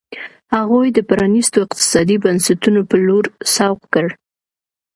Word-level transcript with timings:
هغوی 0.55 0.87
د 0.93 0.99
پرانیستو 1.09 1.57
اقتصادي 1.65 2.17
بنسټونو 2.23 2.81
په 2.89 2.95
لور 3.05 3.25
سوق 3.55 3.79
کړ. 3.93 4.07